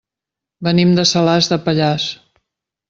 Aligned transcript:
Venim 0.69 0.95
de 1.01 1.05
Salàs 1.11 1.51
de 1.53 1.61
Pallars. 1.69 2.11